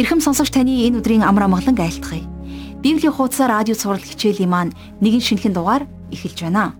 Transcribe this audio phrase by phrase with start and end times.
[0.00, 2.24] Ирхэм сонсогч таны энэ өдрийн амар амгалан айлтгая.
[2.80, 4.72] Библийн хуудас радио сурал хичээлийн маань
[5.04, 6.72] нэгэн шинэхэн дугаар эхэлж байна.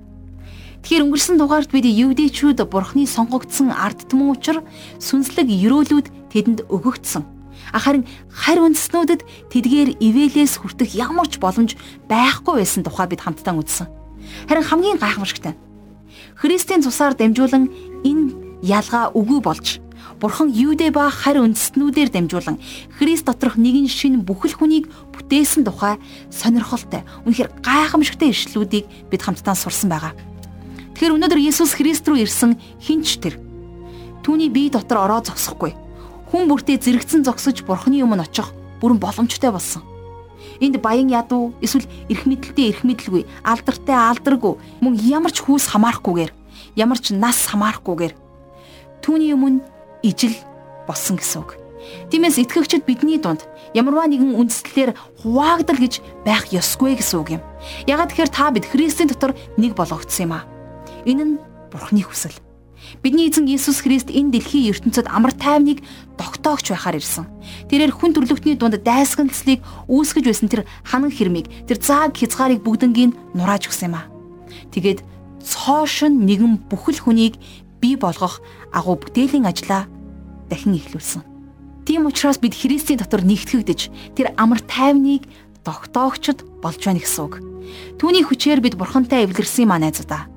[0.80, 4.64] Тэгэхээр өнгөрсөн дугаард бид евдээчүүд бурхны сонгогдсон ард түмэн учир
[4.96, 7.28] сүнслэг ерөөлүүд тэдэнд өгөгдсөн.
[7.76, 11.76] Харин харь үндэснүүдэд тэдгээр ивэлээс хүртэх ямар ч боломж
[12.08, 13.92] байхгүй байсан тухай бид хамтдаа үзсэн.
[14.48, 15.60] Харин хамгийн гайхамшигтай.
[16.40, 17.68] Христийн цусаар дамжуулан
[18.00, 19.84] энэ ялгаа үгүй болж
[20.20, 22.60] Бурхан Юудэ ба харь үндэстнүүдээр дамжуулан
[23.00, 25.96] Христ доторх нэгэн шин бүхэл хүнийг бүтээсэн тухай
[26.28, 30.12] сонирхолтой, үнэхээр гайхамшигтай ишлүүдийг бид хамтдаа сурсан байгаа.
[30.92, 33.40] Тэгэхээр өнөөдөр Есүс Христ рүү ирсэн хинч тэр.
[34.20, 35.72] Түүний бие дотор ороо зогсохгүй.
[36.28, 38.52] Хүн бүртээ зэрэгцэн зогсож Бурханы өмнө очих
[38.84, 39.80] бүрэн боломжтой болсон.
[40.60, 46.32] Энд баян ядуу эсвэл эрх мэдэлтэй эрх мэдэлгүй, алдартай алдаргүй, мөн ямар ч хүүс хамаарахгүйгээр,
[46.76, 48.12] ямар ч нас хамаарахгүйгээр
[49.00, 49.64] түүний өмнө
[50.02, 50.34] ижил
[50.86, 51.56] болсон гэсэн үг.
[52.10, 57.42] Тиймээс итгэгчид бидний дунд ямарваа нэгэн үндслэлээр хуваагдал гэж байх ёсгүй гэсэн үг юм.
[57.88, 60.44] Ягаад тэгэхээр та бид Христийн дотор нэг болгогдсон юм аа.
[61.08, 61.34] Энэ нь
[61.70, 62.34] Бурхны хүсэл.
[63.02, 65.84] Бидний эзэн Иесус Христ энэ дэлхийн ертөнцид амар тайвныг
[66.18, 67.28] тогтоогч байхаар ирсэн.
[67.70, 73.70] Тэрээр хүн төрлөختний дунд дайсагналцлыг үүсгэж байсан тэр ханан хэрмийг, тэр зааг хязгаарыг бүгднгийн нурааж
[73.70, 74.10] өгсөн юм аа.
[74.74, 75.04] Тэгээд
[75.44, 77.38] цоошин нэгэн бүхэл хүнийг
[77.78, 79.86] бий болгох агуу бүтээлийн ажлаа
[80.50, 81.22] дахин эхлүүлсэн.
[81.86, 85.26] Тийм учраас бид Христийн дотор нэгтгэгдэж тэр амар тайвныг
[85.64, 87.34] тогтоогчд болж байна гэсэн үг.
[87.98, 90.30] Түүний хүчээр бид бурхантай эвлэрсэн юм аа найзуудаа.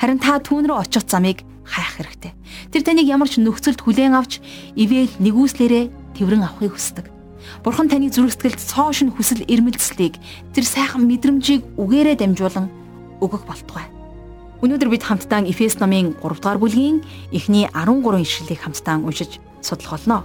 [0.00, 2.32] Харин та түүн рүү очих замыг хайх хэрэгтэй.
[2.70, 4.40] Тэр таныг ямар ч нөхцөлд хүлээн авч
[4.78, 7.06] ивэл нэгүслээрээ тэрвэн авахыг хүсдэг.
[7.62, 10.18] Бурхан таны зүрх сэтгэлд цоошин хүсэл эрмэлзлийг
[10.54, 12.70] тэр сайхан мэдрэмжийг үгээрээ дамжуулан
[13.22, 13.95] өгөх болтугай.
[14.64, 20.24] Өнөөдөр бид хамтдаа Эфес номын 3 дугаар бүлгийн эхний 13 ишлэлийг хамтдаа уншиж судлах болно.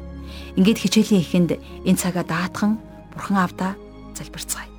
[0.55, 1.51] Ингээд хичээлийн эхэнд
[1.83, 2.79] энэ цагаа даатхан
[3.11, 3.75] Бурхан Аавда
[4.15, 4.71] залбирцгаая.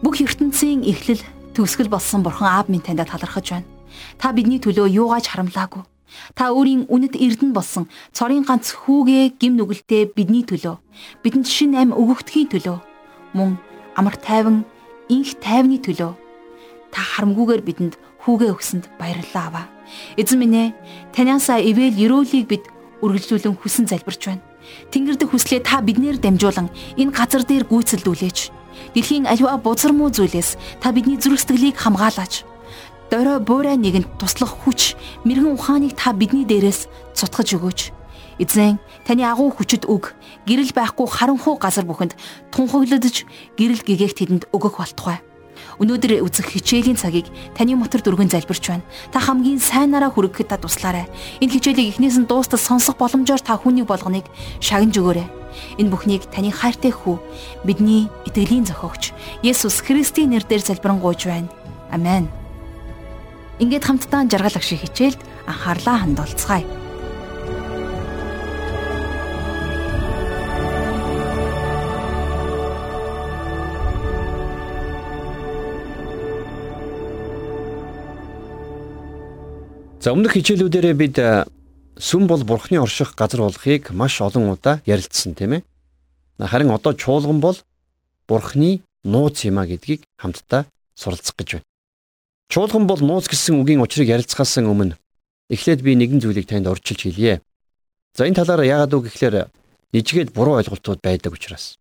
[0.00, 1.20] Бүх ертөнцийн эхлэл
[1.52, 3.68] төгсгөл болсон Бурхан Аав минь таньда талархаж байна.
[4.16, 5.84] Та бидний төлөө юугаач харамлаагүй.
[6.32, 10.80] Та өөрийн үнэт эрдэнэ болсон цорын ганц хүүгээ гим нүгэлтэд бидний төлөө
[11.20, 12.78] бидэнд шин ам өгөгдөхийн төлөө
[13.36, 13.60] мөн
[14.00, 14.64] амар тайван
[15.12, 16.16] инх тайвны төлөө
[16.88, 17.94] та харамгүйгээр бидэнд
[18.24, 19.66] хүүгээ өгсөнд баярлалаа аваа.
[20.16, 20.68] Эзэн минь ээ,
[21.14, 22.64] таниасаа ивэл ерөөлийг бид
[23.02, 24.44] үргэлжлүүлэн хүсэн залбирч байна.
[24.92, 26.68] Тэнгэрдэх хүслээ та биднээр дамжуулан
[26.98, 28.38] энэ газар дээр гүйцэлдүүлээч.
[28.94, 32.44] Дэлхийн аливаа бузар муу зүйлээс та бидний зүрх сэтгэлийг хамгаалаач.
[33.08, 34.92] Дорой буурай нэгэнд туслах хүч,
[35.24, 37.80] мэрэгэн ухааныг та бидний дээрээс цутгаж өгөөч.
[38.38, 40.14] Эзэн таны агуу хүчит үг
[40.46, 42.14] гэрэл байхгүй харанхуй газар бүхэнд
[42.54, 43.26] тунхаглагдж
[43.58, 45.18] гэрэл гэгээх тэдэнд өгөх болтугай.
[45.78, 48.86] Өнөөдөр үзэх хичээлийн цагийг таны мотор дүргэн залбирч байна.
[49.12, 51.06] Та хамгийн сайнараа хүргэхэд та туслаарай.
[51.38, 54.26] Энэ хичээлийг эхнээс нь дуустал сонсох боломжоор та хүнийг болгоныг
[54.58, 55.28] шагнаж өгөөрэй.
[55.78, 57.18] Энэ бүхнийг таны хайртай хүү
[57.64, 61.50] бидний итгэлийн зохиогч Есүс Христийн нэрээр залбирanгуйж байна.
[61.90, 62.28] Амен.
[63.58, 66.87] Ингээд хамтдаа жаргал агшиг хичээлд анхаарлаа хандуулцгаая.
[79.98, 81.16] За өмнөх хичээлүүдээрээ бид
[81.98, 85.62] сүм бол бурхны орших газар болохыг маш олон удаа ярилцсан тийм ээ.
[86.38, 87.58] Харин одоо чуулган бол
[88.30, 91.66] бурхны нууц юм а гэдгийг хамтдаа суралцах гэж байна.
[92.46, 94.94] Чуулган бол нууц гэсэн үгийн учрыг ярилцахаас өмнө
[95.50, 97.42] эхлээд би нэгэн зүйлийг танд урьдчилж хэлье.
[98.14, 99.50] За энэ талаар яагаад үг гэхээр
[99.98, 101.74] нижгээд буруу ойлголтууд байдаг учраас.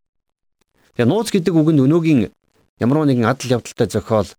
[0.97, 2.33] Тэгээ нууц гэдэг үг нь өнөөгийн
[2.81, 4.29] ямар нэгэн адал явдалтай зохиол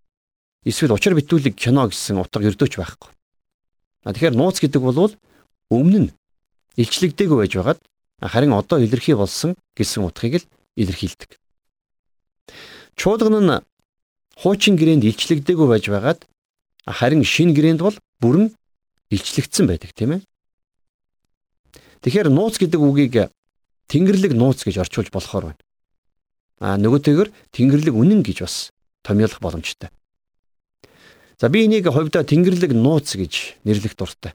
[0.66, 3.14] эсвэл учир битүүлэг кино гэсэн утга өрдөөч байхгүй.
[4.04, 5.12] Тэгэхээр нууц гэдэг бол
[5.70, 6.10] өмнө нь
[6.78, 7.80] илчлэгдээгүй байж байгаад
[8.22, 10.48] харин одоо илэрхий болсон гэсэн утгыг л
[10.78, 11.38] илэрхийлдэг.
[12.94, 13.64] Чуулган нь
[14.38, 16.20] хуучин гэрээнд илчлэгдээгүй байж байгаад
[16.86, 18.54] харин шин гэрээнд бол бүрэн
[19.10, 20.22] илчлэгдсэн байдаг тийм ээ.
[22.02, 23.34] Тэгэхээр нууц гэдэг үгийг
[23.90, 25.62] Тэнгэрлэг нууц гэж орчуулж болохоор байна.
[26.60, 28.70] А нөгөөтэйгөр Тэнгэрлэг үнэн гэж бас
[29.02, 29.90] томьёолох боломжтой.
[31.40, 34.34] За би энийг хувьдаа Тэнгэрлэг нууц гэж нэрлэх дуртай.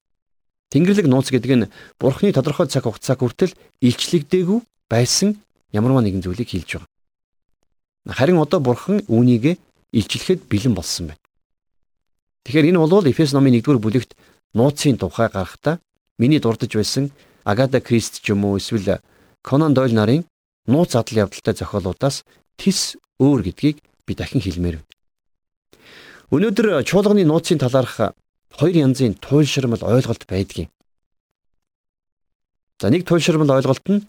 [0.71, 1.69] Тэнгэрлэг нууц гэдэг нь
[1.99, 3.51] Бурхны тодорхой цаг хугацаа хүртэл
[3.83, 5.35] илчлэгдээгүй байсан
[5.75, 6.89] ямарваа нэгэн зүйлийг хэлж байгаа.
[8.07, 9.59] Харин одоо Бурхан үүнийг
[9.91, 11.23] илчлэхэд бэлэн болсон байна.
[12.47, 14.15] Тэгэхээр энэ бол Эфес номын 1-р бүлэгт
[14.55, 15.83] нууцын тухай гарахдаа
[16.17, 17.11] миний дурдж байсан
[17.43, 19.03] Агата Крист ч юм уу эсвэл
[19.43, 20.23] Конан Дойл нарын
[20.67, 22.23] нууц адал явдалтай зохиолуудаас
[22.55, 24.92] тис өөр гэдгийг би дахин хэлмээр байна.
[26.33, 28.17] Өнөөдөр чуулганы нууцын талаарх
[28.57, 30.73] хоёр янзын туйлширмал ойлголт байдгийг.
[32.81, 34.01] За нэг туйлширмал ойлголт нь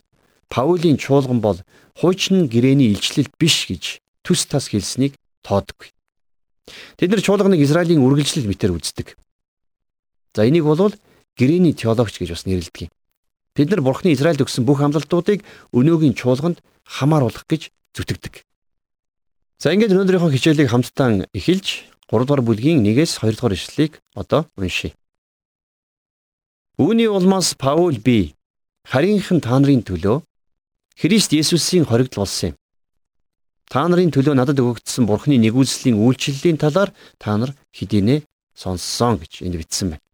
[0.49, 1.61] Паулийн чуулган бол
[2.01, 5.93] хуучин гэрээний илчлэл биш гэж төс тас хэлснийг тоодоггүй.
[6.97, 9.21] Тэд нар чуулганыг Израилийн үргэлжлэл мэтэр үздэг.
[10.33, 10.97] За энийг бол
[11.37, 12.89] гэрээний теологч гэж бас нэрлэдэг.
[13.53, 15.45] Бид нар Бурхны Израильд өгсөн бүх амлалтуудыг
[15.77, 18.49] өнөөгийн чуулганд хамааруулах гэж зүтгэдэг.
[19.61, 24.95] За ингээд өнөөдрийнхөө хичээлийг хамтдаа эхэлж 3 дугаар бүлгийн 1-ээс 2 дугаар ишлэлийг одоо уншийе.
[26.77, 28.35] Үүний улмаас Паул би
[28.91, 30.23] харийнхын та нарын төлөө
[30.99, 32.57] Христ Есүсийн хоригдл болсон юм.
[33.71, 38.23] Та нарын төлөө надад өгөгдсөн Бурхны нэгүслийн үйлчлэлийн талаар та нар хэдийнэ
[38.55, 40.05] сонссон гэж энд бичсэн байна.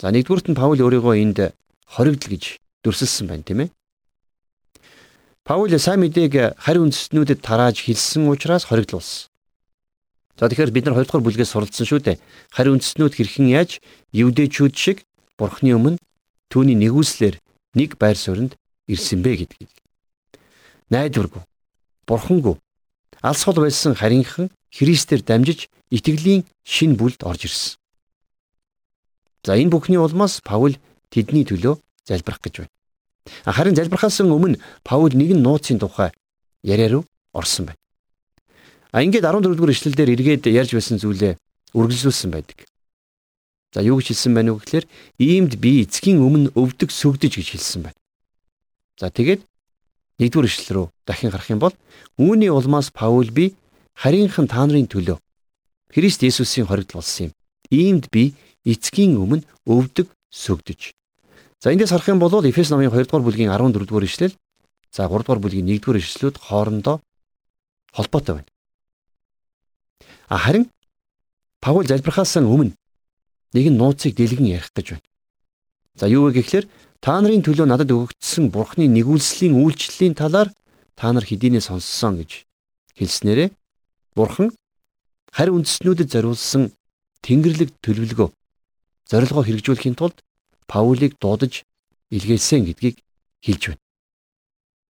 [0.00, 1.38] За нэгдүгüрт нь Паул өөрийгөө энд
[1.86, 3.70] хоригдл гэж дүрсэлсэн байна тийм ээ.
[5.44, 9.33] Паул сайн мэдээг харь үндэстнүүдэд тарааж хэлсэн учраас хоригдл болсон.
[10.38, 12.18] За тэгэхээр бид нар 2 дугаар бүлгээс суралцсан шүү дээ.
[12.50, 13.78] Харин үндэстнүүд хэрхэн яаж
[14.10, 15.06] евдээчүүд шиг
[15.38, 16.02] Бурхны өмнө
[16.50, 17.38] түүний нэгүслэр
[17.78, 18.58] нэг байр сууринд
[18.90, 19.70] ирсэн бэ гэдгийг.
[20.90, 21.42] Найдваргүй.
[22.06, 22.58] Бурхангүй.
[23.22, 27.78] Алсгал байсан харинхан Христээр дамжиж итгэлийн шин бүлд орж ирсэн.
[29.46, 30.74] За энэ бүхний улмаас Паул
[31.14, 31.78] тэдний төлөө
[32.10, 32.74] залбирах гэж байна.
[33.46, 36.10] Харин залбирхаас өмнө Паул нэгэн нууцын тухай
[36.62, 37.83] яриа руу орсон байна.
[38.94, 41.34] А ингээд 14 дугаар ишлэл дээр эргээд ярьж байсан зүйлээ
[41.74, 42.62] үргэлжлүүлсэн байдаг.
[43.74, 44.86] За юу гэж хэлсэн байна вэ гэхээр
[45.18, 47.98] иймд би эцгийн өмнө өвдөг сүгдэж гэж хэлсэн байна.
[48.94, 49.42] За тэгээд
[50.22, 51.74] нэгдүгээр ишлэл рүү дахин гарах юм бол
[52.22, 53.58] үүний улмаас Паул би
[53.98, 55.18] харийнхан та нарын төлөө
[55.90, 57.32] Христ Есүсийн хоригдл болсон юм.
[57.74, 60.94] Иймд би эцгийн өмнө өвдөг сүгдэж.
[61.58, 64.38] За эндээс харах юм бол Эфес номын 2 дугаар бүлгийн 14 дугаар ишлэл
[64.94, 67.02] за 3 дугаар бүлгийн 1 дугаар ишлэлүүд хоорондоо
[67.90, 68.53] холбоотой байна.
[70.28, 70.70] Харин
[71.60, 72.76] Паул залбирхаас өмнө
[73.54, 75.06] нэгэн нууцыг дэлгэн ярих гэж байна.
[75.96, 76.68] За юу вэ гэхээр
[77.00, 80.50] та нарын төлөө надад өгөгдсөн Бурхны нэгүүлслийн үйлчлэлийн талаар
[80.98, 82.44] та нар хэдийнэ сонссон гэж
[82.98, 83.48] хэлснээрээ
[84.16, 84.52] Бурхан
[85.32, 86.74] харь үндэстнүүдэд зориулсан
[87.24, 88.28] Тэнгэрлэг төлөвлөгөө
[89.10, 90.20] зорилгоо хэрэгжүүлэхийн тулд
[90.68, 91.64] Паулийг дуудаж
[92.10, 93.00] илгээсэн гэдгийг
[93.40, 93.82] хэлж байна.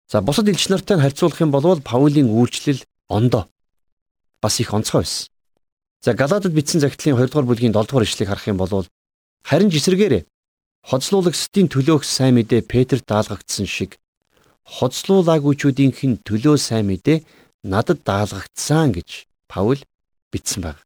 [0.08, 3.51] За бусад элч нартай харьцуулах юм бол Паулийн үйлчлэл ондоо
[4.42, 5.30] бас их онцгой байсан.
[6.02, 8.86] За Галаадад бичсэн загтлын 2 дугаар бүлгийн 7 дугаар ишлэгийг харах юм бол
[9.46, 10.26] харин жисэргээр
[10.82, 14.02] хоцлуулагчдын төлөөх сайн мэдээ Петрт даалгагдсан шиг
[14.66, 17.22] хоцлуулаагүйчүүдийнхэн төлөө сайн мэдээ
[17.62, 19.78] надад даалгагдсан гэж Паул
[20.34, 20.78] бичсэн баг.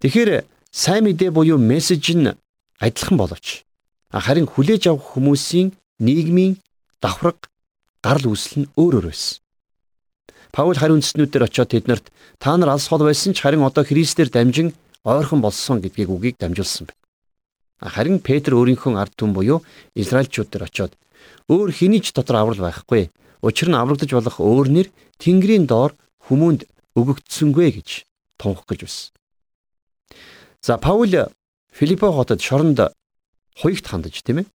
[0.00, 2.36] Тэгэхээр сайн мэдээ буюу мессеж нь
[2.80, 3.64] адилхан боловч
[4.12, 6.60] харин хүлээж авах хүмүүсийн нийгмийн
[7.00, 7.48] давхраг
[8.04, 9.41] гарал үүсэл нь өөр өөр байсан.
[10.52, 14.76] Паул хариу үндэстнүүдээр очиод тэднэрт та нар алс хол байсан ч харин одоо Христээр дамжин
[15.00, 17.00] ойрхон болсон гэдгийг үгийг дамжуулсан байна.
[17.80, 19.64] Харин Петр өөрийнхөө ард түмэн буюу
[19.96, 20.92] Израильчууд дээр очиод
[21.48, 23.08] өөр хэний ч дотор аврал байхгүй.
[23.40, 24.88] Учир нь аврагдаж болох өөр нэр
[25.18, 25.96] Тэнгэрийн доор
[26.28, 26.68] хүмүүнд
[27.00, 28.04] өгөгдсөнгүй гэж
[28.36, 29.10] тунх гэж байсан.
[30.60, 31.32] За Паул
[31.72, 32.92] Филиппо хотод шоронд
[33.56, 34.46] хуйгт хандаж тийм ээ.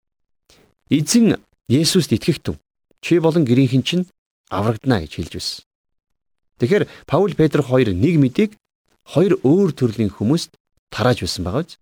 [0.93, 2.61] Эзэн Есүст итгэх түн
[3.01, 4.07] чи болон гэрийнхэн чинь
[4.47, 5.66] аврагдана гэж хэлж байсан.
[6.57, 8.51] Тэгэхээр Паул Петр хоёр нэг мэдийг
[9.05, 10.57] хоёр өөр төрлийн хүмүүст
[10.89, 11.77] тарааж байсан байгаа биз?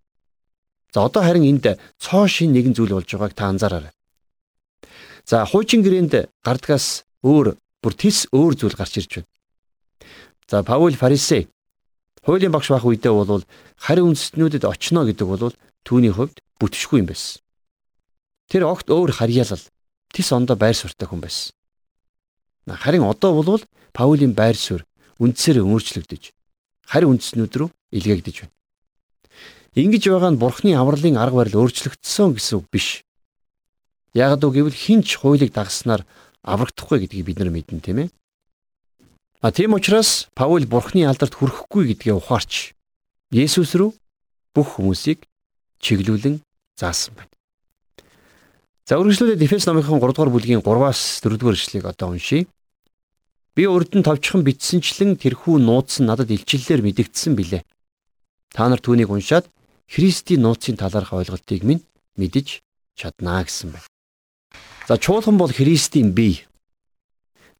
[0.94, 3.94] За одоо харин энд цоо шин нэгэн зүйл болж байгааг та анзаараарай.
[5.26, 9.32] За хуучин гэрээнд гардгаас өөр бүр тис өөр зүйл гарч ирж байна.
[10.48, 11.48] За Паул фарисей
[12.26, 13.44] хуулийн багш байх үедээ бол
[13.80, 15.56] харь үндэстнүүдэд очно гэдэг бол
[15.88, 17.42] түүний хувьд бүтшгүй юм байсан.
[18.52, 19.64] Тэр огт өөр харьяалал
[20.14, 21.54] тис ондоо байр суртаа хүн байсан.
[22.70, 23.62] Харин одоо бол
[23.96, 24.84] Паулийн байр суурь
[25.24, 26.36] үндсээр өөрчлөгдөж
[26.92, 28.54] харь үндэснүүд рүү илгээгдэж байна.
[29.76, 33.04] Ингэж байгаа нь Бурхны авралын арга барил өөрчлөгдсөн гэсэн үг биш.
[34.16, 36.04] Яг үг гэвэл хинч хуулийг дагснаар
[36.44, 38.10] аврагдахгүй гэдгийг бид нар мэднэ тийм ээ.
[39.44, 42.72] А тийм учраас Паул Бурхны алдарт хүрэхгүй гэдгээ ухаарч
[43.36, 43.92] Есүс рүү
[44.56, 45.28] бүх хүмүүсийг
[45.84, 46.40] чиглүүлэн
[46.80, 47.34] заасан байна.
[48.88, 52.48] За үргэлжлүүлээд Эфес номынхон 3 дугаар бүлгийн 3-аас 4 дугаар ишлэгийг одоо уншийе.
[53.56, 57.64] Би нь товчхон бичсэнчлэн тэрхүү нууц нь надад илчиллээр мэдэгдсэн билээ.
[58.52, 59.48] Та нар түүнийг уншаад
[59.88, 61.88] Христийн нууцын талаарх ойлголтыг минь
[62.20, 62.60] мэдэж
[63.00, 63.88] чаднаа гэсэн байна.
[64.88, 66.44] За чуулган бол Христийн бие.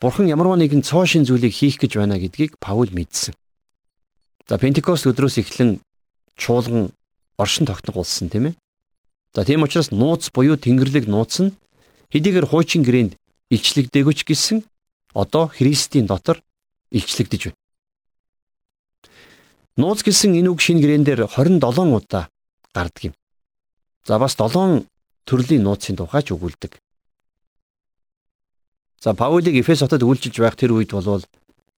[0.04, 3.32] Бурхан ямарваа нэгэн цоо шин зүйлийг хийх гэж байна гэдгийг Паул мэдсэн.
[4.52, 5.80] За Пентекост өдрөөс эхлэн
[6.36, 6.92] чуулган
[7.40, 8.60] оршин тогтногулсан тийм ээ.
[9.32, 11.56] За тийм учраас нууц буюу Тэнгэрлэг нууц нь
[12.12, 13.16] хэдийгээр хуучин гэрээнд
[13.48, 14.58] илчлэгдээгүй ч гэсэн
[15.16, 16.44] одоо Христийн дотор
[16.92, 17.60] илчлэгдэж байна.
[19.80, 21.64] Нууц гэсэн энэ үг шинэ гэрээн дээр 27
[21.96, 22.28] удаа
[22.76, 23.16] гардаг юм.
[24.04, 24.86] За бас 7
[25.24, 26.78] төрлийн нууцын тухай ч өгүүлдэг.
[29.00, 31.24] За Паулийг Эфес хотод үйлчилж байх тэр үед бол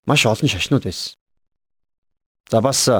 [0.06, 1.14] маш олон шашнууд байсан.
[2.50, 2.90] За бас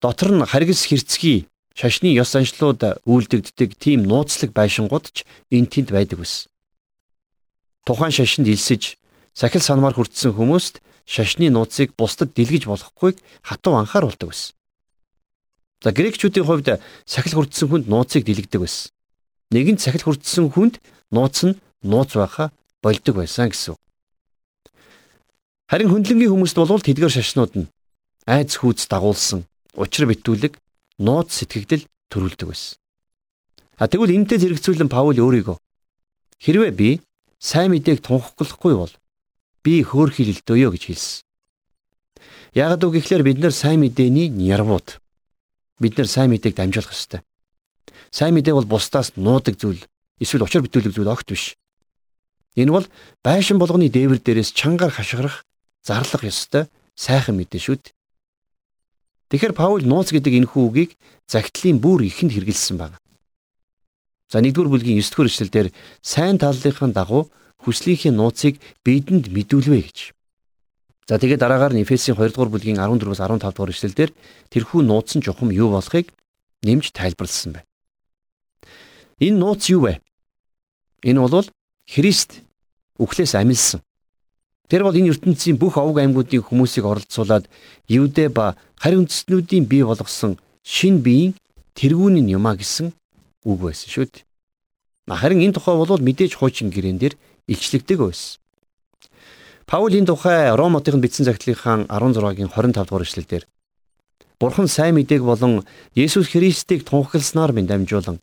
[0.00, 6.20] дотор нь харгас хэрцгий шашны ёс заншлууд үйлдэгддэг тийм нууцлаг байшингууд ч энэ тэнд байдаг
[6.20, 6.48] байсан.
[7.84, 8.99] Тухайн шашинд илсэж
[9.34, 14.54] сахил санамар хүртсэн хүмүүст шашны нууцыг бусдад дэлгэж болохгүйг хатуу анхааруулдаг байсан.
[15.82, 16.68] За грекчүүдийн хувьд
[17.06, 18.92] сахил хүртсэн хүнд нууцыг дэлгэдэг байсан.
[19.50, 20.78] Нэгэн сахил хүртсэн хүнд
[21.10, 23.74] нууц нь нууц байхаа болдог байсан гэсэн.
[25.70, 27.70] Харин хөндлөнгийн хүмүүст бол тэдгээр шашнууд нь
[28.26, 30.58] айц хүүц дагуулсан учир битүүлэг
[30.98, 32.76] нууц сэтгэгдэл төрүүлдэг байсан.
[33.80, 35.56] А тэгвэл энэтэй зэрэгцүүлэн Паул өөрийгөө
[36.44, 37.00] хэрвээ би
[37.40, 38.92] сайн мэдээг тунхаглахгүй бол
[39.64, 41.22] би хөөрхилэлдөөё гэж хэлсэн.
[42.54, 44.98] Ягд үг гэхлээр бид нар сайн мэдээний нярвууд.
[45.78, 47.20] Бид нар сайн мэдээг дамжуулах ёстой.
[48.10, 49.86] Сайн мэдээ бол бусдаас нуудаг зүйл,
[50.18, 51.54] эсвэл учир битүүлэг зүйл огт биш.
[52.58, 52.86] Энэ бол
[53.22, 55.46] байшин болгоны дээвэр дээрээс чангаар хашгирах
[55.86, 56.66] зарлах ёстой
[56.98, 57.94] сайхан мэдээ шүү дээ.
[59.30, 60.90] Тэгэхээр Паул нууц гэдэг энэхүү үгийг
[61.30, 62.98] загтлын бүр ихэнд хэрэгэлсэн байна.
[64.26, 65.68] За 1-р бүлгийн 9-р эшлэлдэр
[66.02, 67.30] сайн таллынхаа дагуу
[67.64, 69.98] хүслийнхээ нууцыг бидэнд мэдүүлвэ гэж.
[71.10, 74.10] За тэгээд дараагаар нь Эфесийн 2-р бүлгийн 14-өөс 15-р эшлэлдэр
[74.54, 76.14] тэрхүү нууц нь чухам юу болохыг
[76.62, 77.68] нэмж тайлбарлсан байна.
[79.18, 80.00] Энэ нууц юу вэ?
[81.02, 81.48] Энэ бол
[81.90, 82.46] Христ
[83.02, 83.82] үхлээс амилсан.
[84.70, 87.50] Тэр бол энэ ертөнцийн бүх овг аймагуудын хүмүүсийг оролцуулаад
[87.90, 91.34] Юудэ ба харь үндэстнүүдийн бий болгосон шин биеийн
[91.74, 92.94] тэргүүн нь юмаа гэсэн
[93.50, 94.24] үг байсан шүү дээ.
[95.10, 97.18] Харин энэ тухай бол мэдээж хуучин гэрэн дээр
[97.50, 98.38] илчлэгдэг байсан.
[99.66, 103.44] Паул энэ тухай Ром хотын бичсэн загтлынхаа 16-гийн 25 дугаар эшлэлдэр
[104.40, 108.18] Бурхан сайн мэдээг болон Есүс Христийг тунхагласнаар минь дамжуулан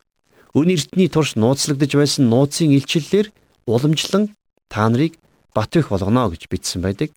[0.57, 3.31] өн эртний турш нууцлагдж байсан нууцын илчлэлээр
[3.69, 4.33] уламжлан
[4.67, 5.15] та нарыг
[5.53, 7.13] бат бэх болгоно гэж бичсэн байдаг.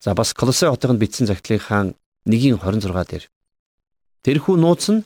[0.00, 1.92] За бас Колосе хотынд бичсэн загтлынхаа
[2.24, 3.24] 1:26 дээр
[4.24, 5.04] Тэрхүү нууц нь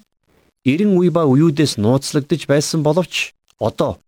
[0.64, 3.98] 90 үе ба үеүдээс нууцлагдж байсан боловч одоо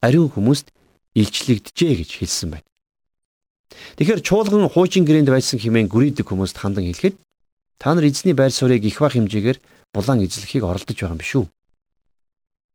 [0.00, 0.72] ариун хүмүүст
[1.18, 2.66] илчлэгдэжээ гэж хэлсэн байна.
[3.98, 7.16] Тэгэхээр чуулган хуучин гэрээнд байсан хэмээн гүрийдэг хүмүүст хандан хэлэхэд
[7.78, 9.58] та нар эзний байр суурийг их бах хэмжээгээр
[9.94, 11.44] булан эзлэхийг оролдож байгаа юм шүү.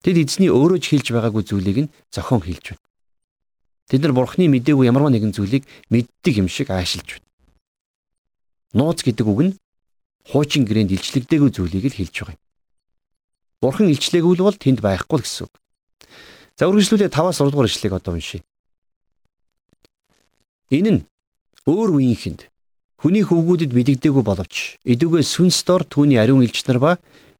[0.03, 2.83] Тэд эзний өөрөө ч хэлж байгаагүй зүйлийг нь зохион хэлж байна.
[3.87, 7.27] Тэд нар бурхны мдээгүй ямарваа нэгэн зүйлийг мэддэг юм шиг аашилж байна.
[8.75, 9.51] Нууц гэдэг үг нь
[10.27, 12.43] хуучин гэрээнд илчлэгдээгүй зүйлийг л хэлж байгаа юм.
[13.63, 15.53] Бурхан илчлээгүй бол тэнд байхгүй гэсэн үг.
[16.59, 18.45] За үргэлжлүүлээ 5-аас 6 дугаар ишлэгийг одоо уншийе.
[20.69, 21.01] Энэ нь
[21.65, 22.49] өөр үеийнхэнд
[23.01, 26.91] хүний хөвгүүдэд мэдэгдээгүй боловч эдүгээ сүнс дор түүний ариун элч нар ба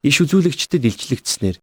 [0.02, 1.58] иш үзүүлэгчдэд илчлэгдснээр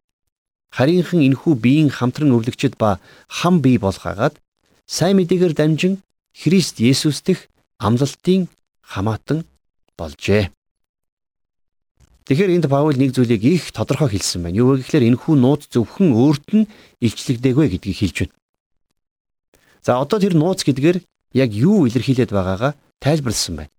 [0.70, 4.38] харийнхан энхүү биеийн хамтран өвлөгчд ба хам бий болгаагаад
[4.86, 5.94] сайн мэдээгээр дамжин
[6.30, 7.50] Христ Есүс дэх
[7.82, 8.46] амлалтын
[8.80, 9.42] хамаатан
[9.98, 10.54] болжээ.
[12.28, 14.58] Тэгэхээр энд Паул нэг зүйлийг их тодорхой хэлсэн байна.
[14.60, 16.68] Юу вэ гэхээр энэхүү нууц зөвхөн өөрт нь
[17.00, 18.34] илчлэгдээгүй гэдгийг хэлж байна.
[19.82, 21.00] За одоо тэр нууц гэдгээр
[21.34, 23.72] яг юу илэрхийлээд байгаагаа тайлбарлсан байна.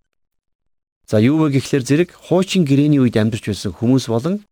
[1.06, 4.42] За юу вэ гэхээр зэрэг хуучин гэрээний үед амьдарч байсан хүмүүс болон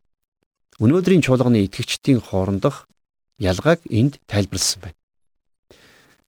[0.78, 2.86] өнөөдрийн чуулганы итгэгчдийн хоорондох
[3.38, 4.98] ялгааг энд тайлбарлсан байна.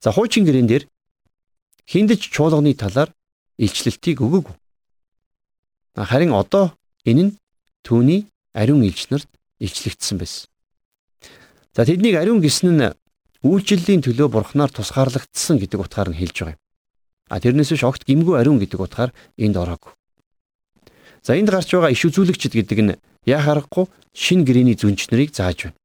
[0.02, 0.85] За хуучин гэрэн дээр
[1.87, 3.14] хиндэж чуулганы талаар
[3.57, 4.57] илчлэлтийг өгөөгүй.
[5.97, 7.33] Харин одоо энэ нь
[7.87, 9.29] түүний ариун элчнэрт
[9.61, 10.49] илчлэгдсэн байсан.
[11.75, 12.95] За тэднийг ариун гисэн нь
[13.43, 16.62] үйлчлэлийн төлөө бурхнаар тусгаарлагдсан гэдэг утгаар нь хэлж байгаа юм.
[17.33, 19.11] А тэрнээс биш огт гимгүү ариун гэдэг утгаар
[19.41, 19.97] энд ороогүй.
[21.25, 25.73] За энд гарч байгаа иш үзүүлэгчд гэдэг нь яа харахгүй шин гэрэний зүнч нарыг зааж
[25.73, 25.79] байна.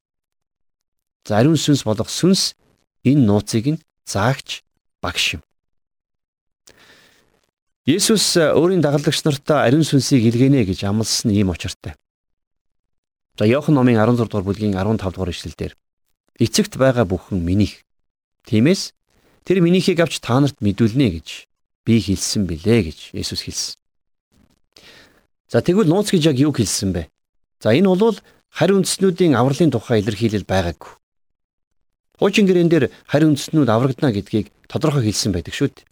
[1.25, 2.53] За ариун сүнс болох сүнс
[3.07, 4.61] энэ нууцыг нь заагч
[5.01, 5.46] багш юм.
[7.87, 11.95] Есүс э, өөрийн дагалдагч нартаа ариун сүнсийг илгээнэ гэж амласан ийм учиртай.
[13.39, 15.71] За Иохан номын 16 дугаар бүлгийн 15 дугаар ишлэлдэр
[16.35, 17.87] эцэгт байгаа бүхэн минийх.
[18.43, 18.91] Тиймээс
[19.47, 21.47] тэр минийхийг авч та нарт мэдүүлнэ гэж
[21.87, 23.79] би хэлсэн билээ гэж Есүс хэлсэн.
[25.47, 27.07] За тэгвэл нууц гэж яг юу хэлсэн бэ?
[27.63, 28.19] За энэ бол
[28.51, 30.91] харь үндснүүдийн авралын тухай илэрхийлэл байгаагүй.
[32.19, 35.87] Хуучин гэрэн дээр харь үндэстнүүд аврагдана гэдгийг тодорхой хэлсэн байдаг шүү дээ.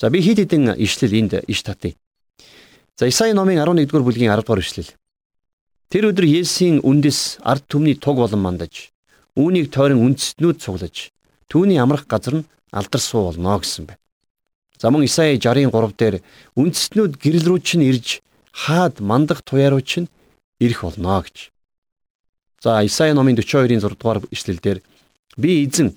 [0.00, 1.96] За би хэд хэдэн ишлэл энд иш татъя.
[2.96, 4.92] За Исаи номын 11-р бүлгийн 10 дугаар ишлэл.
[5.88, 8.92] Тэр өдөр Есүсийн үндэс ард түмний туг болон мандаж,
[9.36, 11.12] үүнийг тойрон үндэстнүүд цуглаж,
[11.48, 14.02] түүний амрах газар нь алдар суу болно гэсэн байна.
[14.76, 16.16] За мөн Исаи 60-ын 3 дээр
[16.58, 18.20] үндэстнүүд гэрэл рүү чинь ирж
[18.52, 20.10] хаад мандах туяа руу чинь
[20.60, 21.54] ирэх болно гэж.
[22.60, 24.80] За Исаи номын 42-ын 6 дугаар ишлэл дээр
[25.36, 25.92] Би эзэн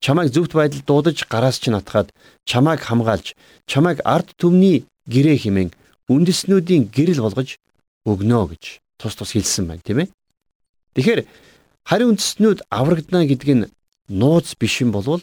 [0.00, 2.12] чамайг зөвхт байдал дуудаж гараас ч натгаад
[2.44, 3.34] чамайг хамгаалж
[3.66, 5.70] чамайг ард түмний гэрээ химэн
[6.08, 7.58] үндэснүүдийн гэрэл болгож
[8.06, 8.64] өгнө гэж
[8.98, 10.08] тус тус хэлсэн байна тийм ээ.
[10.94, 11.20] Тэгэхээр
[11.84, 13.68] харин үндэснүүд аврагдана гэдэг нь
[14.08, 15.22] нууц биш юм болвол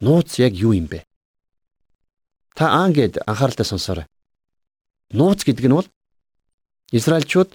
[0.00, 1.04] нууц яг юу юм бэ?
[2.56, 4.06] Та аан гэд анхааралтай сонсоорой.
[5.12, 5.88] Нууц гэдэг нь бол
[6.90, 7.54] Израильчууд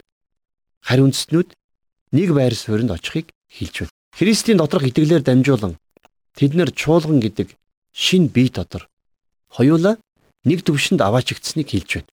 [0.85, 1.49] харин үндэстнүүд
[2.13, 4.02] нэг байр суурьнд очихыг хэлж байна.
[4.13, 5.73] Христийн доторх итгэлээр дамжуулан
[6.37, 7.57] тэд нэр чуулган гэдэг
[7.93, 8.85] шин бие дотор
[9.49, 9.97] хоёулаа
[10.45, 12.11] нэг төвшөнд аваачигдсныг хэлж байна.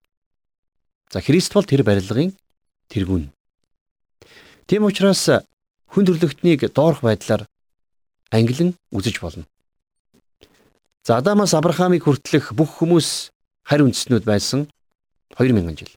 [1.12, 2.32] За Христ бол тэр барилгын
[2.88, 3.28] тэргүүн.
[4.64, 5.44] Тийм учраас
[5.92, 7.44] хүн төрлөختнийг доорх байдлаар
[8.32, 9.44] ангилан үзэж болно.
[11.04, 13.28] За Адамаас Авраамыг хүртлэх бүх хүмүүс
[13.68, 14.72] харь үндэснүүд байсан
[15.36, 15.92] 2000 жил.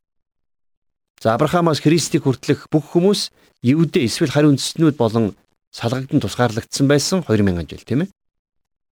[1.24, 3.32] За Авраамаас Христийг хүртлэх бүх хүмүүс
[3.64, 5.38] Евдэ эсвэл харь үндэстнүүд болон
[5.74, 8.10] салгагдан тусгаарлагдсан байсан 2000 жил тийм ээ.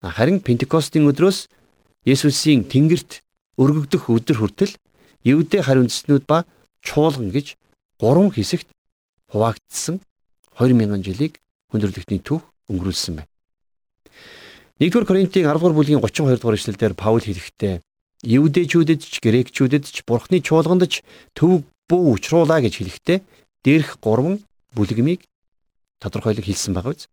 [0.01, 1.51] Харин Пентекостийн өдрөөс
[2.07, 3.19] Есүсийн Тэнгэрт
[3.59, 4.73] өргөгдөх өдөр хүртэл
[5.27, 6.47] Евдэ харь үндэстнүүд ба
[6.79, 7.59] чуулган гэж
[7.99, 8.71] гурван хэсэгт
[9.27, 9.99] хуваагдсан
[10.55, 13.29] 2000 жилийг хүндрэлтний төв өнгөрүүлсэн байна.
[14.79, 17.83] 1-р Коринтын 10 дугаар бүлгийн 32 дугаар эшлэлдэр Паул хэлэхдээ
[18.23, 21.03] Евдэчүүдэд ч грекчүүдэд ч бурхны чуулганд ч
[21.35, 23.19] төв бүү учруулаа гэж хэлэхдээ
[23.67, 24.39] дээрх гурван
[24.71, 25.27] бүлгмийг
[25.99, 27.07] тодорхойлог хэлсэн байгаа биз.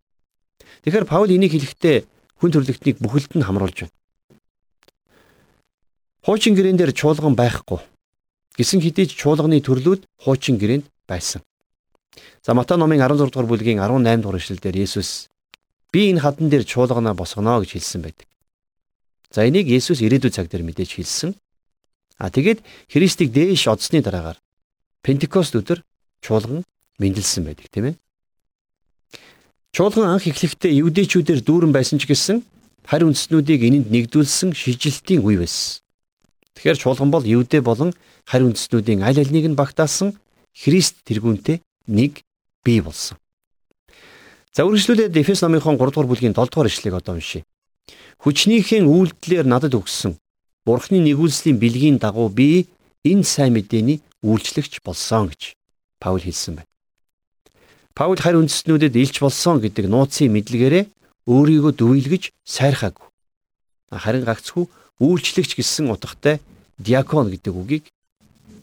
[0.83, 2.07] Тэгэхээр Паул энийг хэлэхдээ
[2.40, 3.95] хүн төрлөختнийг бүхэлд нь хамруулж байна.
[6.26, 7.78] Хуучин гэрээн дээр чуулган байхгүй.
[8.59, 11.43] Гисэн хэдий ч чуулганы төрлүүд хуучин гэрээнд байсан.
[12.43, 15.28] За Матай номын 16 дугаар бүлгийн 18 дугаар эшлэлдэр Есүс
[15.93, 18.26] би энэ хадан дээр чуулгана босгоно гэж хэлсэн байдаг.
[19.31, 21.35] За энийг Есүс ирээдүйн цаг дээр мэдээж хэлсэн.
[22.18, 24.40] А тэгээд Христийг дээш одсны дараагаар
[25.05, 25.85] Пентекост өдөр
[26.25, 26.64] чуулган
[26.99, 27.94] мэндэлсэн байдаг тийм ээ.
[29.77, 32.41] Чуулган анх эхлэхдээ евдээчүүдээр дүүрэн байсан ч гэсэн
[32.89, 35.85] харь үндэстнүүдийг энэнд нэгдүүлсэн шижилтийн үе байсан.
[36.57, 37.93] Тэгэхээр чуулган бол евдээ болон
[38.25, 40.17] харь үндэстнүүдийн аль алиныг нь багтаасан
[40.57, 41.61] Христ тэргүүнтэй
[41.93, 42.25] нэг
[42.65, 43.21] бий болсон.
[44.57, 47.45] За үргэлжлүүлээд Эфес номынхон 3 дугаар бүлгийн 7 дугаар ишлэгийг одоо уншийе.
[48.25, 50.17] Хүчнийхэн үйлдэлээр надад өгсөн
[50.65, 52.65] Бурхны нэгүүлслийн бэлгийн дагуу би
[53.05, 55.53] энэ сайн мэдээний үйлчлэгч болсон гэж
[56.01, 56.76] Паул хэлсэн байна.
[57.96, 60.85] Паул харь үндэстнүүдэд илч болсон гэдэг нууцын мэдлэгээрээ
[61.32, 63.09] өөрийгөө дүйлгэж сайрхаагүй.
[63.88, 64.68] Харин гагцхүү
[65.00, 66.44] үйлчлэгч гэсэн утгатай
[66.76, 67.85] диакон гэдэг үгийг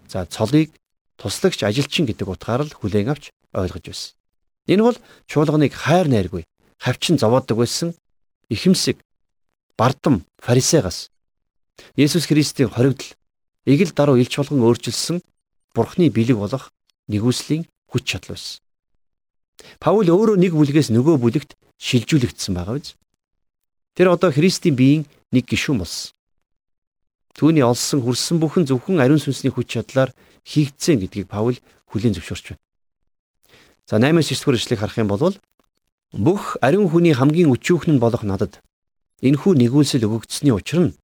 [0.05, 0.69] за цолыг
[1.17, 4.13] туслагч ажилчин гэдэг утгаар л хүлээн авч ойлгож байсан.
[4.69, 6.45] Энэ бол чуулганыг хайр найргүй
[6.77, 7.97] хавчин зовоодог байсан
[8.53, 9.01] ихэмсэг
[9.73, 11.09] бардам фарисегаас
[11.97, 13.17] Есүс Христийн хоригдл
[13.65, 15.17] эгэл даруй илч болгон өөрчилсөн
[15.73, 16.69] Бурхны бэлэг болох
[17.09, 18.62] нэгүслийн хүч чадал байсан.
[19.79, 22.95] Паул өөрөө нэг бүлгээс нөгөө бүлэгт шилжүүлэгдсэн байгаа биз?
[23.93, 26.13] Тэр одоо Христийн биеийн нэг гишүүн болсон.
[27.33, 30.13] Түүний олсон хүрсэн бүхэн зөвхөн ариун сүнсний хүч чадлаар
[30.45, 31.57] хийгдсэн гэдгийг Паул
[31.89, 32.61] хүлээн зөвшөөрч байна.
[33.89, 35.35] За 8-аас 9-р эшлэгийг харах юм бол
[36.13, 38.61] бүх ариун хүний хамгийн өчүүхэн нь болох надад
[39.25, 40.95] энхүү нэгүүлсэл өгөгдсөний учир нь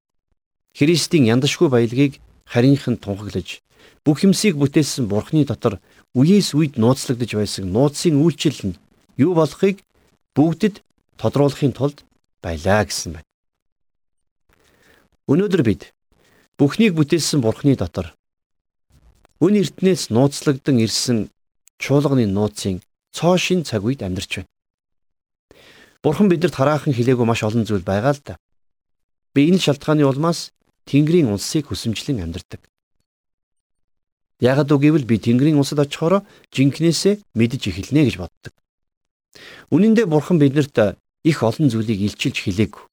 [0.78, 3.66] Христийн яндашгүй баялагийг харийнхан тунхаглаж
[4.06, 5.82] бүх юмсыг бүтээсэн Бурхны дотор
[6.18, 8.80] үеэс үед нууцлагдж байсан нууцын үйлчлэл нь
[9.18, 9.84] юу болохыг
[10.34, 10.82] бүгдэд
[11.22, 12.02] тодруулахын тулд
[12.42, 13.28] байлаа гэсэн байна.
[15.30, 15.94] Өнөөдөр бид
[16.58, 18.16] бүхнийг бүтээсэн Бурхны дотор
[19.40, 21.30] өн эртнээс нууцлагдан ирсэн
[21.78, 22.82] чуулганы нууцын
[23.14, 24.52] цоо шин цаг үед амьдарч байна.
[26.04, 28.34] Бурхан бидэнд хараахан хэлээгүй маш олон зүйл байгаа л да.
[29.34, 30.52] Би энэ шалтгааны улмаас
[30.88, 32.69] Тэнгэрийн улсыг хүсэмжлэн амьдардаг.
[34.40, 36.24] Яагад үгүйвэл би Тэнгэрийн улсад очихороо
[36.56, 38.54] жинкнээсээ мэдэж эхэлнэ гэж боддог.
[39.68, 40.96] Үнэн дээр Бурхан биднэрт
[41.28, 42.84] их олон зүйлийг илчилж хэлээгүй.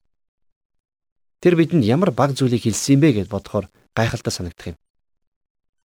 [1.38, 4.76] Тэр бидэнд ямар баг зүйлийг хэлсэн бэ гэж бодохоор гайхалтай санагдах юм.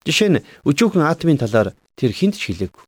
[0.09, 2.85] Жишээ нь өчүүхэн атомын талаар тэр хинт ч хэлээгүй.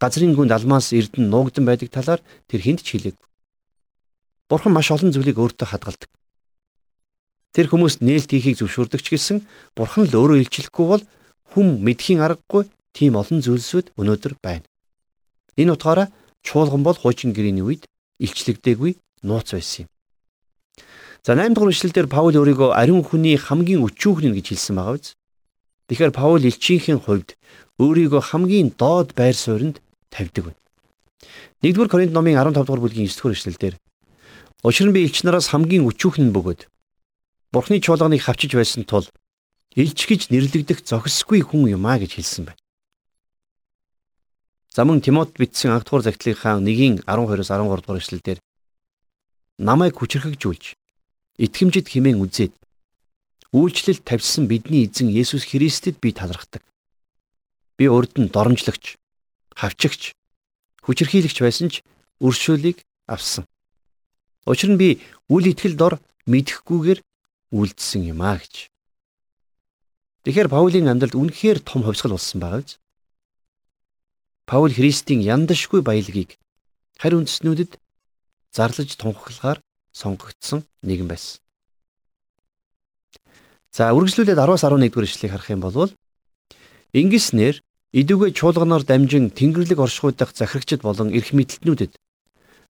[0.00, 3.28] Газрын гүнд алмаас эрдэнэ нуугдан байдаг талаар тэр хинт ч хэлээгүй.
[4.48, 6.08] Бурхан маш олон зүйлийг өөртөө хадгалдаг.
[7.52, 9.44] Тэр хүмүүст нээлт хийхийг зөвшөөрдөг ч гэсэн
[9.76, 11.04] Бурхан л өөрөө илчлэхгүй бол
[11.52, 14.64] хүм мэдхийн аргагүй тийм олон зүйлсүүд өнөөдөр байна.
[15.60, 16.08] Энэ утгаараа
[16.42, 17.82] чуулган бол хуучин гэрээний үед
[18.24, 19.88] илчлэгдээгүй нууц байсан юм.
[21.22, 25.14] За 8 дугаар ишлэлдэр Паул өөрийгөө ариун хүний хамгийн өчүүхэн гэж хэлсэн байгаа биз?
[25.86, 27.38] Тэгэхээр Паул элчийнхин хувьд
[27.78, 29.78] өөрийгөө хамгийн доод байр сууринд
[30.10, 30.60] тавьдаг байна.
[31.62, 33.74] 1-р Коринт номын 15 дугаар бүлгийн 9 дугаар ишлэлдэр
[34.66, 36.66] Учир нь би элч нараас хамгийн өчүүхэн бөгөөд
[37.54, 39.06] Бурхны чуулганыг хавчиж байсан тул
[39.76, 42.60] элч гэж нэрлэгдэх зохисгүй хүн юм а гэж хэлсэн байна.
[44.72, 48.38] За мөн Тимот бичсэн анх дугаар загтлынхаа 1-ийн 12-оос 13 дугаар эшлэлдэр
[49.60, 50.64] намайг хүчрхэгжүүлж
[51.44, 52.56] итгэмжид химэн үзээд
[53.52, 56.64] үйлчлэл тавьсан бидний эзэн Есүс Христэд би талархдаг.
[57.76, 58.96] Би урд нь доромжлогч,
[59.52, 60.16] хавчигч,
[60.88, 61.84] хүчрхийлэгч байсан ч
[62.24, 63.44] өршөөлийг авсан.
[64.48, 67.04] Учир нь би үл итгэл дор мэдэхгүйгээр
[67.52, 68.71] үлдсэн юм а гэж.
[70.22, 72.78] Тэгэхээр Паулийн амьдралд үнэхээр том хувьсгал болсон байгаа биз?
[74.46, 76.38] Паул Христийн яндашгүй баялагийг
[76.94, 77.74] харь үндэснүүдэд
[78.54, 79.58] зарлаж тунхаглахаар
[79.90, 81.42] сонгогдсон нэгэн байсан.
[83.74, 85.90] За үргэлжлүүлээд 10-аас 11 дугаар ишлэгийг харах юм бол
[86.94, 87.56] ингэснээр
[87.90, 91.98] идүүгээ чуулганаар дамжин Тэнгэрлэг оршихуй дахь захирагчид болон эрх мэдлтнүүдэд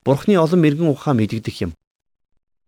[0.07, 1.73] Бурхны олон мэрэгэн ухаан мэдэгдэх юм.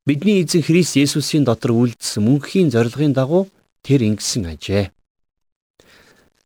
[0.06, 3.50] Бидний эзэн Христ Есүсийн дотор үлдсэн мөнхийн зорилгын дагуу
[3.84, 4.88] тэр ингэсэн ажээ.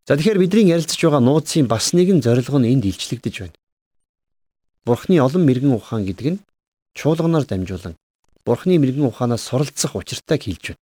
[0.04, 3.56] За тэгэхээр бидний ярилцж байгаа нууцын бас нэгэн зорилго нь энд илчлэгдэж байна.
[4.82, 6.42] Бурхны олон мэрэгэн ухаан гэдэг нь
[6.98, 7.94] чуулганаар дамжуулан
[8.42, 10.82] Бурхны мэрэгэн ухаанаас суралцах учиртайг хэлж байна.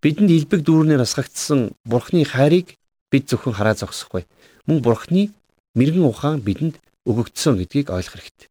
[0.00, 2.78] Бидэнд илбэг дүүрнээр асгагдсан Бурхны хайрыг
[3.10, 4.24] бид зөвхөн хараа зогсохгүй.
[4.70, 5.34] Мөн Бурхны
[5.74, 8.48] мэрэгэн ухаан бидэнд өгөгдсөн гэдгийг ойлгох хэрэгтэй.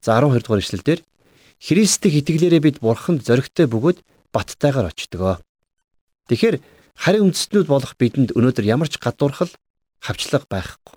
[0.00, 1.00] За 12 дугаар ишлэлдэр
[1.60, 3.98] Христэд итгэлээрээ бид Бурханд зоригтой бөгөөд
[4.38, 5.42] баттайгаар очтгоо.
[6.30, 6.62] Тэгэхээр
[6.94, 9.50] харин үндэстнүүд болох бидэнд өнөөдөр ямар ч гадуурхал
[9.98, 10.94] хавчлага байхгүй.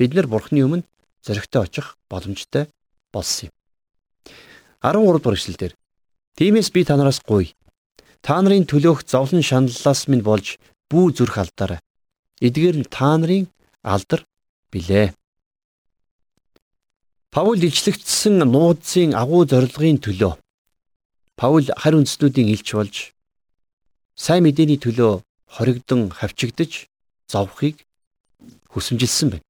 [0.00, 0.88] Бид нар Бурхны өмнө
[1.20, 2.72] зоригтой очих боломжтой
[3.12, 3.54] болсон юм.
[4.80, 5.72] 13 дугаар ишлэлдэр
[6.40, 7.52] Тиймээс би танараас гуй
[8.22, 10.56] Та нарын төлөөх зовлон шаналлаас минь болж
[10.90, 11.82] бүү зүрх алдаарай.
[12.38, 13.50] Эдгээр нь та нарын
[13.82, 14.22] алдар
[14.70, 15.10] билээ.
[17.34, 20.41] Паул илчлэгдсэн нууцын агуу зорилгын төлөө
[21.36, 22.96] Паул харь үндэстнүүдийн илч болж
[24.14, 26.86] сайн мэдээний төлөө хоригдон хавчигдж
[27.28, 27.84] зовхыг
[28.72, 29.46] хүсэмжилсэн байна.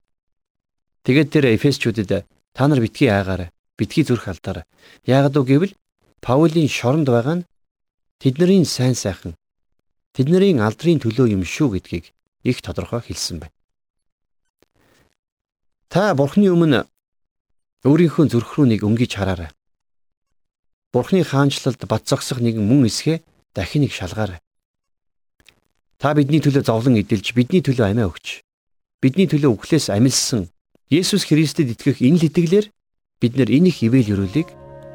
[1.02, 4.64] Тэгээд тэр Эфесчүүдэд та нар битгий айгаарай, битгий зүрх алдаарай.
[5.06, 5.74] Яагад үг гэвэл
[6.22, 7.46] Паулийн шоронд байгаа нь
[8.22, 9.34] тэдний сайн сайхан
[10.14, 12.14] тэдний алдрын төлөө юм шүү гэдгийг
[12.46, 13.54] их тодорхой хэлсэн байна.
[15.90, 16.86] Та Бурхны өмнө
[17.84, 19.50] өөрийнхөө зүрх рүү нэг өнгөж хараарай.
[20.92, 23.24] Бурхны хаанчлалд бат зогсох нэгэн мөн эсхэ
[23.56, 24.40] дахин нэг шалгаарай.
[25.96, 28.44] Та бидний төлөө зовлон эдэлж, бидний төлөө амиа өгч,
[29.00, 30.52] бидний төлөө үхлээс амилсан
[30.92, 32.66] Есүс Христэд итгэх энэ л итгэлээр
[33.24, 34.48] бид нар энэ их ивэл өрөөлийг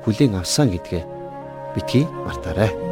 [0.05, 1.03] хүлээн авсан гэдгээ
[1.73, 2.86] битгий мартаарай.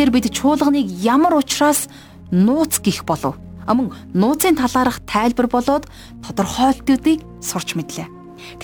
[0.00, 1.84] Хичээлээр бид чуулганыг ямар учраас
[2.32, 3.36] нууц гих болов?
[3.68, 5.84] Амун нууцын талаарх тайлбар болоод
[6.24, 8.08] тодорхойлтуудыг сурч мэдлээ.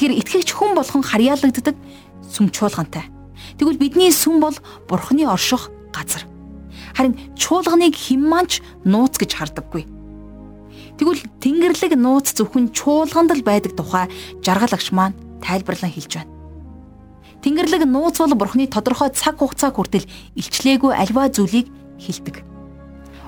[0.00, 1.76] Тэгэхээр итгэгч хүн болгон харьяалагддаг
[2.24, 3.04] сүм чуулгантай.
[3.60, 4.56] Тэгвэл бидний сүм бол
[4.88, 6.24] Бурхны орших газар.
[6.96, 9.84] Харин чуулганыг химманч нууц гэж хардаггүй.
[10.96, 14.08] Тэгвэл Тэнгэрлэг нууц зөвхөн чуулганд л байдаг тухай
[14.40, 15.12] жаргалагч маань
[15.44, 16.35] тайлбарлан хэлж байна.
[17.46, 20.02] Тэнгэрлэг нууц бол Бурхны тодорхой цаг хугацаа хүртэл
[20.34, 22.42] илчлээгүй альва зүйлийг хилдэг.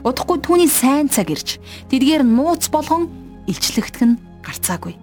[0.03, 3.07] Удахгүй түүний сайн цаг ирж тэдгээр нууц болгон
[3.47, 4.99] илчлэгдэх нь гарцаагүй.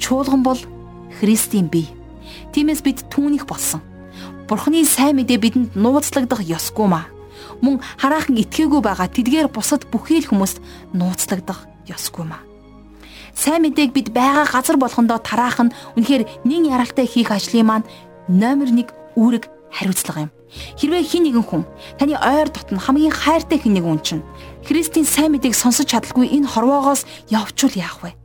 [0.00, 0.56] Чуулган бол
[1.20, 1.92] Христийн бие.
[2.56, 3.84] Тиймээс бид түүнийх болсон.
[4.48, 7.04] Бурхны сайн мэдээ бидэнд нууцлагдах ёсгүй маа.
[7.60, 10.64] Мөн хараахан итгээгүй байгаа тэдгээр бусад бүхий л хүмүүст
[10.96, 12.48] нууцлагдах ёсгүй маа.
[13.38, 17.88] Сайн мэдээг бид байгаа газар болгондоо тараах нь үнэхээр нин яралтай хийх ажлын маань
[18.28, 20.30] номер 1 үүрэг хариуцлага юм.
[20.80, 21.64] Хэрвээ хин нэгэн хүн
[22.00, 24.24] таны ойр дотн хамгийн хайртай хин нэгэн хүн чинь
[24.64, 28.16] Христийн сайн мэдээг сонсож чадалгүй энэ хорвоогоос явчвал яах вэ?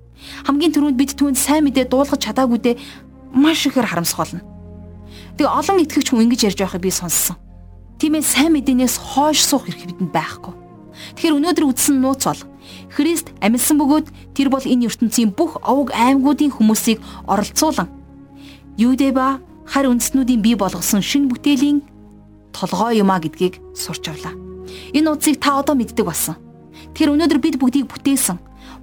[0.47, 2.79] Хамгийн түрүүнд бид түүнд сайн мэдээ дуулгаж чадаагүйдээ
[3.35, 4.41] маш ихээр харамсах болно.
[5.35, 7.35] Тэг олон итгэгч хүн ингэж ярьж байхыг би сонссон.
[7.99, 10.53] Тиймээс сайн мэдээнээс хойш суух хэрэг бидэнд байхгүй.
[11.17, 12.41] Тэгэхээр өнөөдөр үдсэн нууц бол
[12.95, 17.89] Христ амьсан бөгөөд тэр бол энэ ертөнцийн бүх овог аймагуудын хүмүүсийг оролцуулан
[18.77, 21.83] Юудэ ба харь үндэснүүдийн бий болгосон шин бүтээлийн
[22.53, 24.35] толгой юмаа гэдгийг сурч авлаа.
[24.93, 26.35] Энэ утсыг та одоо мэддэг болсон.
[26.93, 28.37] Тэр өнөөдөр бид бүгдийг бүтээсэн.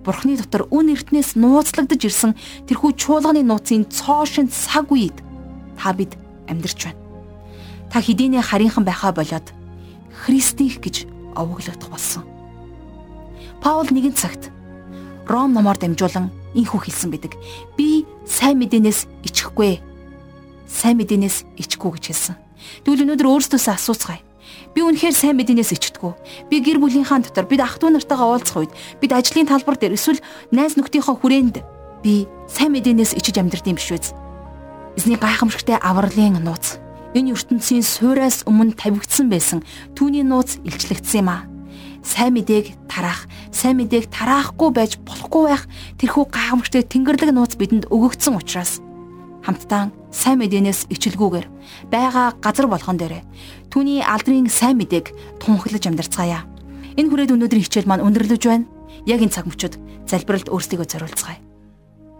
[0.04, 2.32] Бурхны дотор үн эртнээс нууцлагдж ирсэн
[2.66, 5.20] тэрхүү чуулганы нууцын цоошин цаг үед
[5.76, 6.16] та бид
[6.48, 7.00] амьдарч байна.
[7.92, 9.52] Та хэдийнэ харийнхан байхаа болоод
[10.24, 12.24] Христийнх гэж овоглогдох болсон.
[13.60, 14.48] Паул нэгэн цагт
[15.28, 17.38] Ром номоор дамжуулан инхүү хэлсэн бидэг.
[17.76, 19.78] Би сайн мэдээнээс ичихгүй
[20.70, 22.36] сайн мэдээнээс ичгүй гэж хэлсэн.
[22.86, 24.22] Тэгвэл өнөөдөр өөрсдөөсөө асууцгаая.
[24.70, 26.12] Би үнэхээр сайн мэдээнээс ичдэггүй.
[26.46, 30.22] Би гэр бүлийнхаа дотор бид ах トゥ нартайгаа уулзах үед бид ажлын талбар дээр эсвэл
[30.54, 31.56] найз нөхдийнхөө хүрээнд
[32.06, 34.14] би сайн мэдээнээс ичиж амьдрд юм биш үү?
[34.94, 36.78] Эзний гайхамшигтай авралын нууц.
[37.14, 39.66] Энэ ертөнцийн суураас өмнө тавигдсан байсан
[39.98, 41.46] түүний нууц илчлэгдсэн юм а.
[42.06, 45.66] Сайн мэдээг тараах, сайн мэдээг тараахгүй байж болохгүй байх
[45.98, 48.80] тэрхүү гайхамшигт Тэнгэрлэг нууц бидэнд өгөгдсөн учраас
[49.44, 51.46] хамтдаа сайн мэдээнээс ичилгүүгээр
[51.90, 53.22] байгаа газар болгон дээр
[53.70, 56.44] түүний алдрын сайн мэдээг тунхаглаж амьдарцгаая.
[56.98, 58.66] Энэ хүрээд өнөөдрийн хичээл маань өндөрлөж байна.
[59.06, 59.78] Яг энэ цаг мөчид
[60.10, 61.38] залбиралд өөрсдийгөө зориулцгаая.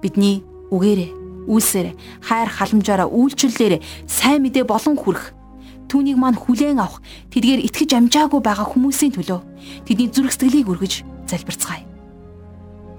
[0.00, 1.10] Бидний үгээрээ
[1.50, 5.34] үйлсээр хайр халамжаараа үйлчлэлээр сайн мэдээ болон хүрэх
[5.90, 7.02] түүнийг маань хүлээн авах
[7.34, 9.40] тэдгээр итгэж амжаагүй байгаа хүмүүсийн төлөө
[9.90, 11.89] тэдний зүрх сэтгэлийг өргөж залбирцгаая.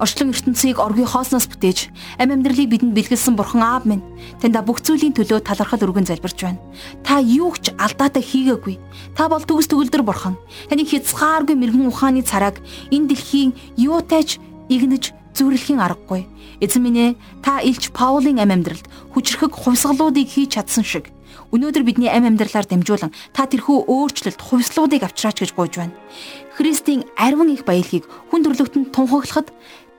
[0.02, 4.02] Орчлон ертөнцийг оргийн хоосноос бүтээж амь амьдралыг бидэнд бэлгэлсэн бурхан аав минь
[4.42, 6.58] таньда бүх зүйлийн төлөө талархал өргөн залбирч байна.
[7.06, 8.82] Та юу ч алдаатай хийгээгүй.
[9.14, 10.42] Та бол төгс төгөлдөр бурхан.
[10.74, 12.58] Таны хязгааргүй мэрэгэн ухааны цараг
[12.90, 14.42] энэ дэлхийн юутайч
[14.74, 16.26] игнэж зүрлэхийн аргагүй.
[16.66, 21.14] Эзэн минь ээ, та илч Паулийн амь амьдралд хүчрхэг хувьсгалуудыг хийж чадсан шиг
[21.52, 25.96] өнөөдөр бидний амь амьдралаар дамжуулан та тэрхүү өөрчлөлт хувьслуудыг авчраач гэж гуйж байна.
[26.56, 29.52] Христийн арвин их баялагийг хүн төрлөختөнд тунхаглахад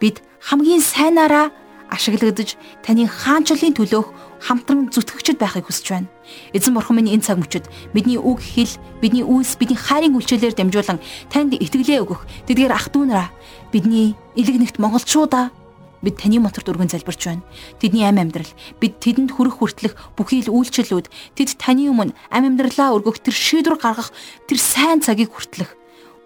[0.02, 1.54] бид хамгийн сайнаараа
[1.86, 4.08] ашиглагдаж таны хаанчлалын төлөөх
[4.42, 6.10] хамтран зүтгэгчд байхыг хүсэж байна.
[6.50, 10.98] Эзэн бурхан минь энэ цаг мөчид бидний үг хэл, бидний үйлс, бидний хайрын үйлчлэлээр дамжуулан
[11.30, 13.30] танд итгэлээ өгөх тэдгээр ах дүүнараа
[13.70, 15.54] бидний элэг нэгт монголчуудаа
[16.02, 17.46] бид таны моторт өргөн залбирч байна.
[17.78, 18.50] Тэдний амь амьдрал
[18.82, 21.06] бид тэдэнд хүрэх хүртэлх бүхий л үйлчлэлүүд
[21.38, 24.10] тэд таны өмнө амь амьдралаа өргөх тэр шийдвэр гаргах
[24.50, 25.78] тэр сайн цагийг хүртэлх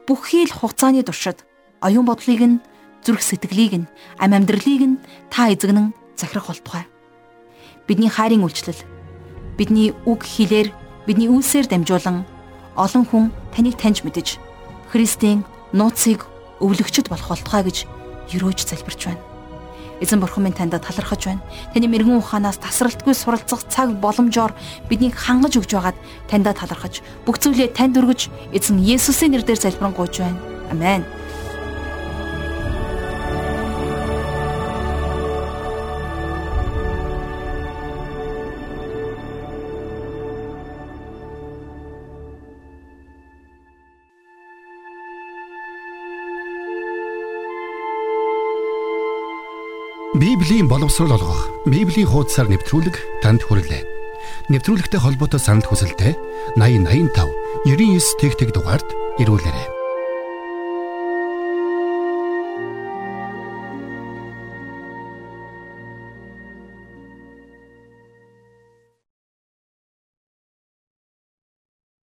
[0.09, 1.45] бүхий л хугацааны туршид
[1.85, 2.57] оюун бодлыг нь
[3.07, 6.91] зүрх сэтгэлийг нь амь амьдралыг нь та эзэгнэн захирах болтугай.
[7.87, 8.83] Бидний хайрын үйлчлэл
[9.55, 10.75] бидний үг хэлээр
[11.07, 12.27] бидний үйлсээр дамжуулан
[12.75, 14.43] олон хүн таныг таньж мэдэж
[14.91, 16.27] Христийн нууцыг
[16.59, 17.87] өвлөгчд болох болтугай гэж
[18.35, 19.23] юрөөж залбирч байна.
[20.03, 21.47] Эзэн бурхан минь танд талархаж байна.
[21.73, 24.53] Таны мэрэгэн ухаанаас тасралтгүй суралцах цаг боломжоор
[24.91, 25.97] биднийг хангаж өгж байгаад
[26.29, 30.39] танд талархаж бүх зүйлээ танд өргөж эзэн Есүсийн нэрээр залбирanгуйж байна.
[30.69, 31.07] Амен.
[50.77, 53.89] Боловсрол олгох, Библийн хуудасаар нэвтрүүлэг танд хүрэлээ.
[54.53, 56.13] Нэвтрүүлэгтэй холбоотой санал хүсэлтээ
[56.61, 58.85] 8085 99 тэгтэг дугаард
[59.17, 59.76] ирүүлээрэй.